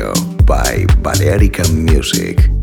[0.00, 0.12] Radio
[0.44, 2.59] by Balearica Music.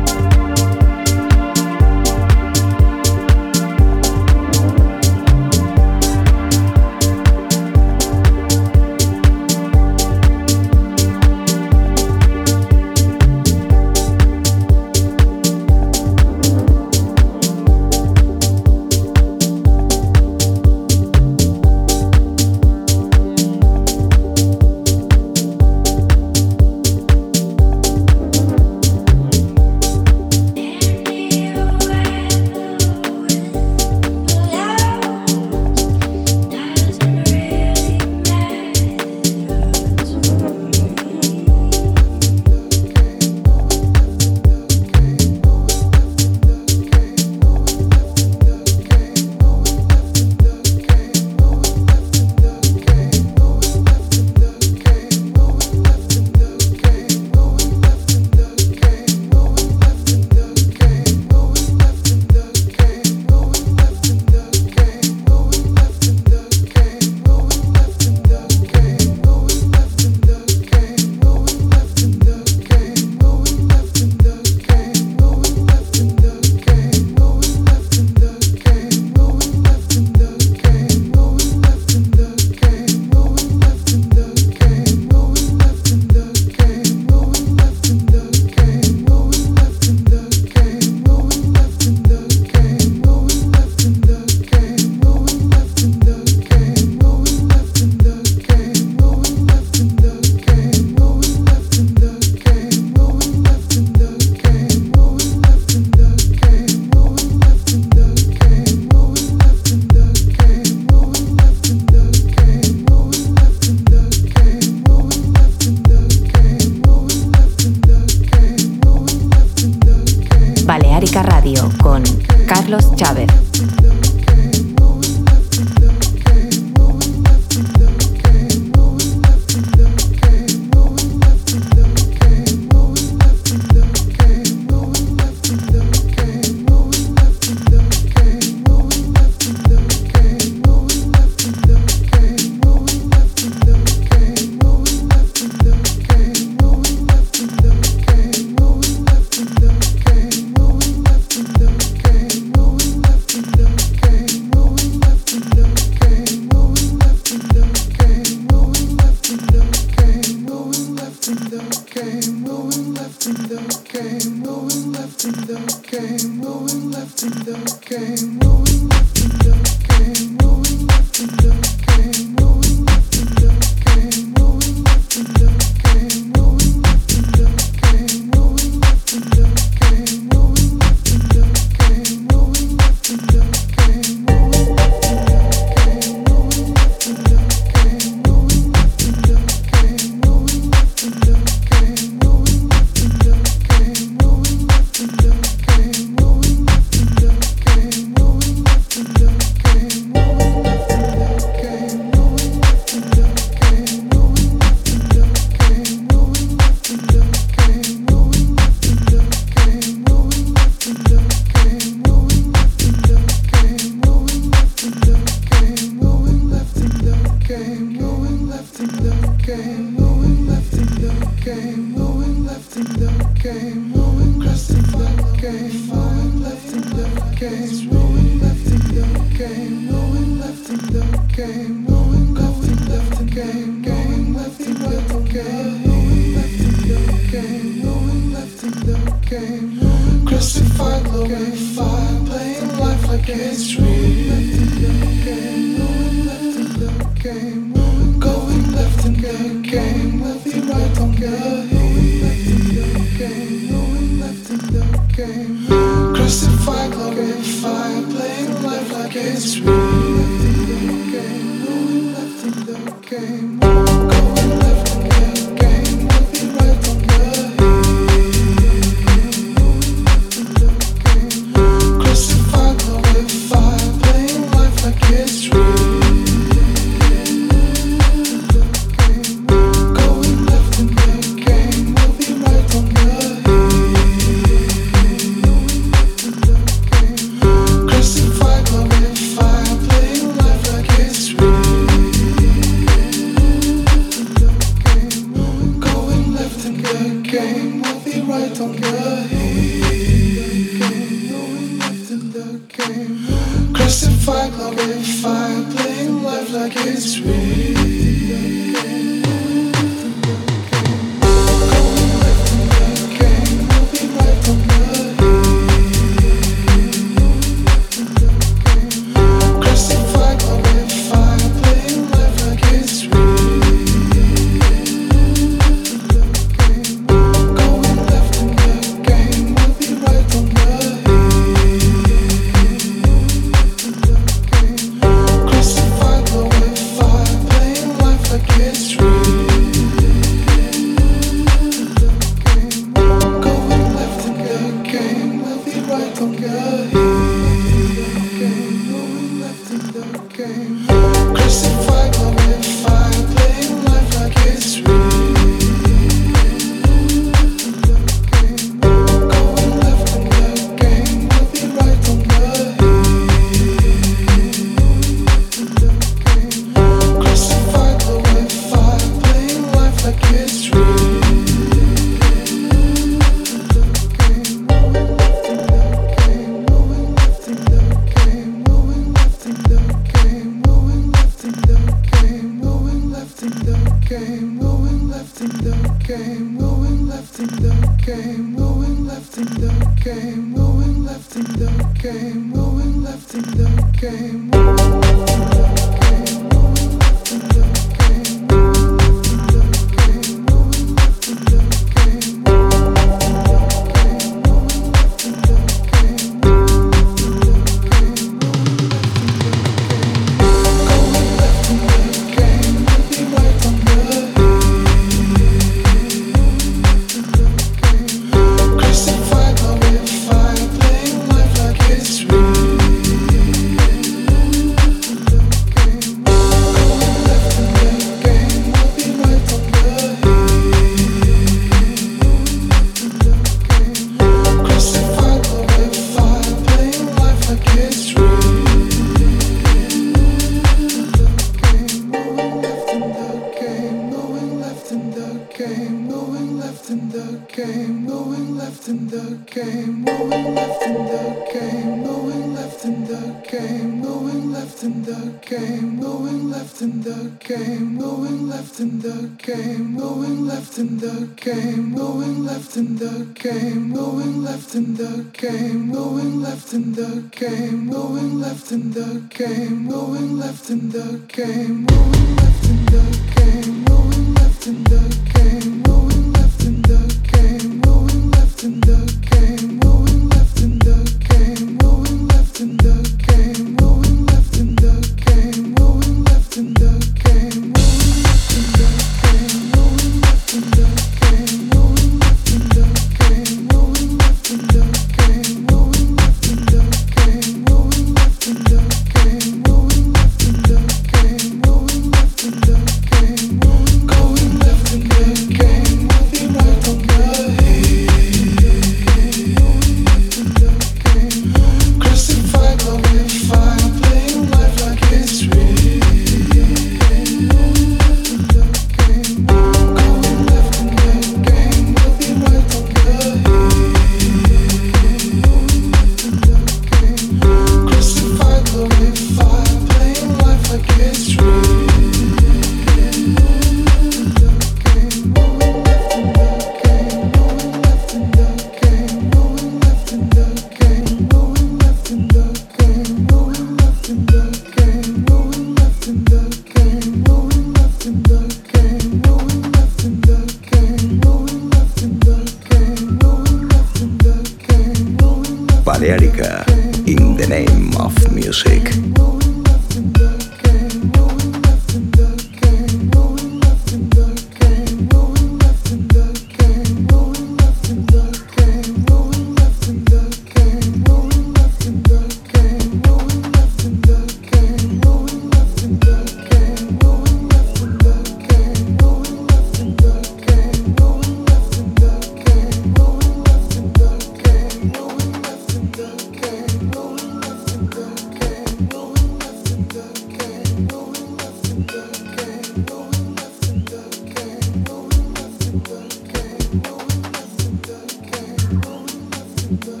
[599.71, 600.00] Mm-hmm.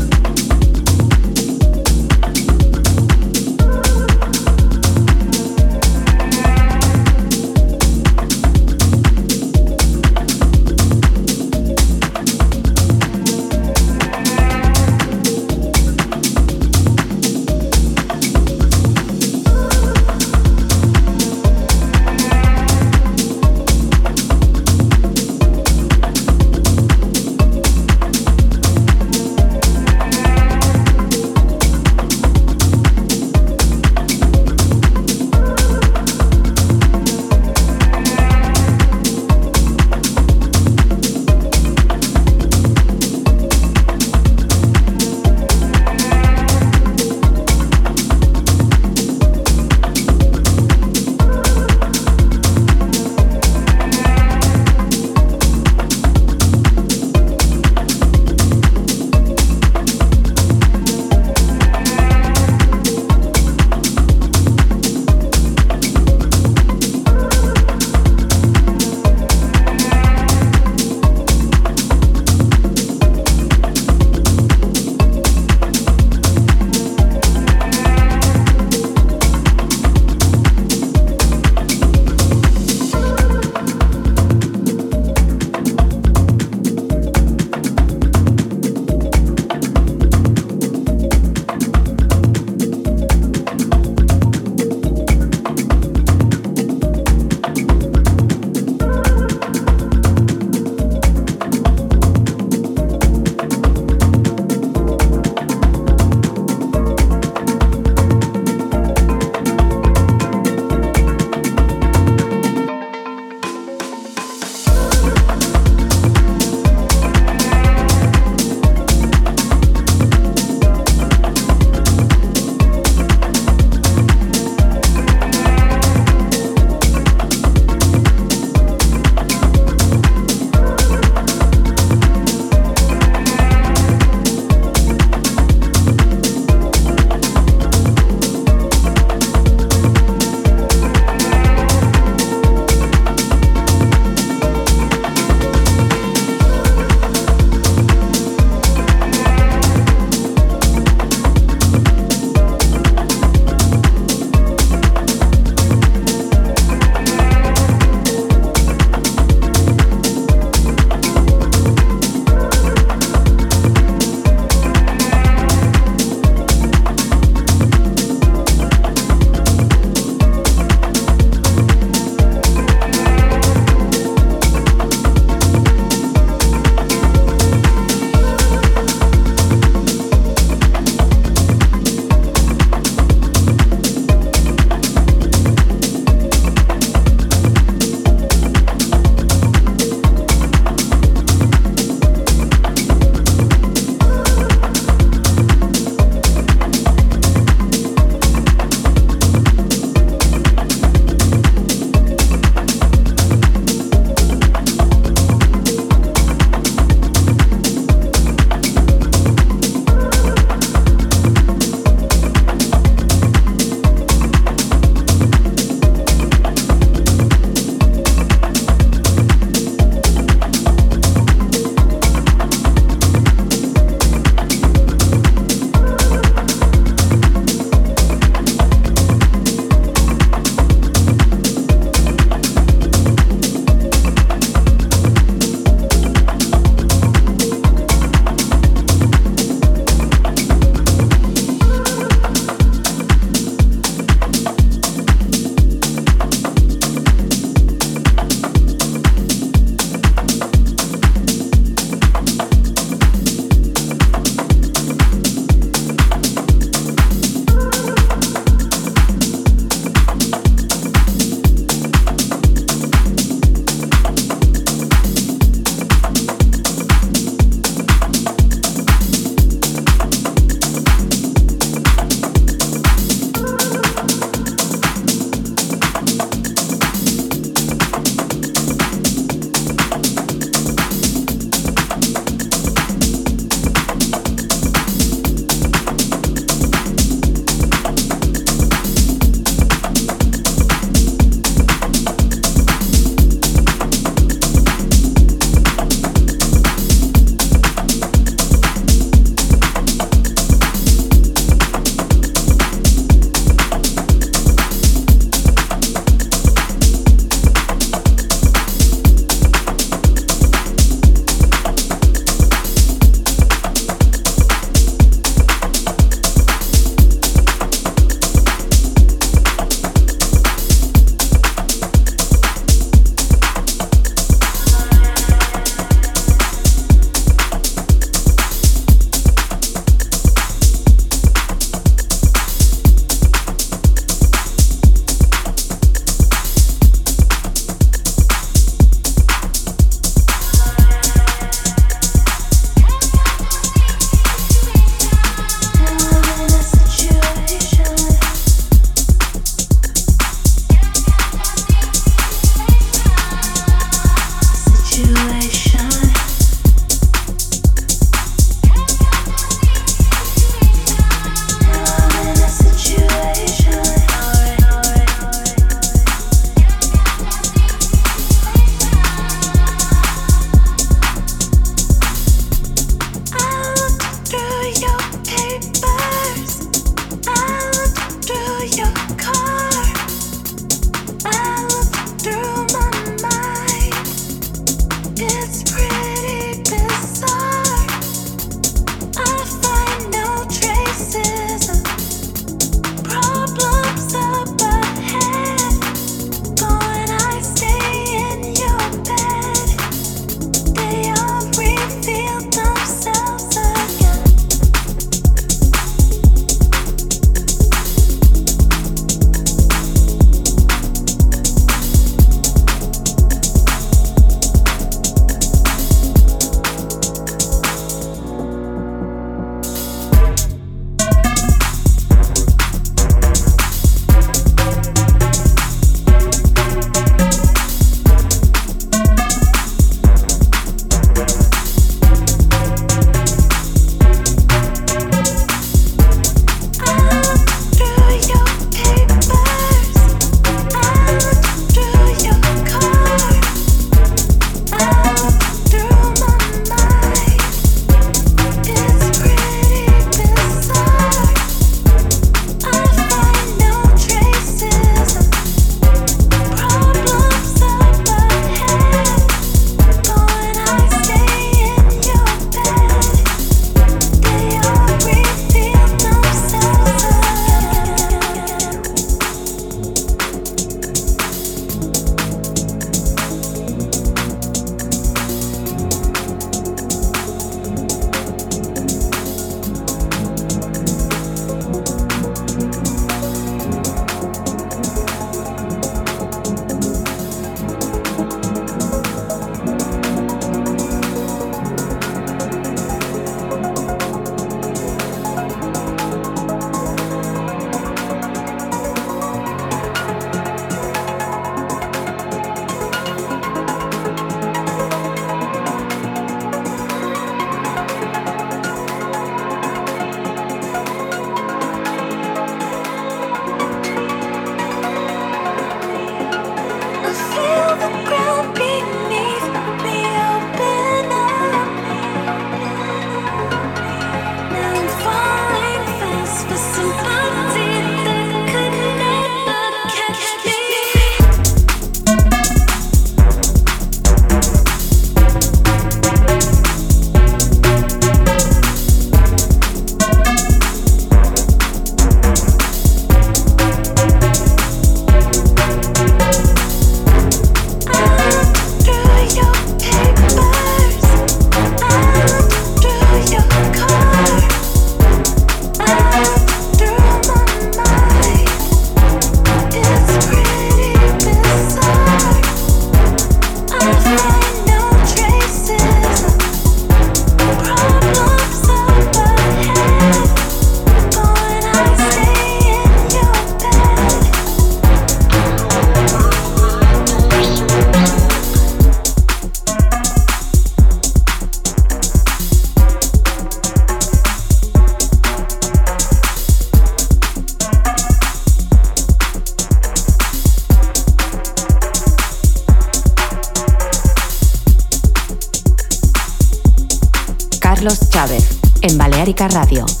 [599.31, 600.00] En Balearica Radio.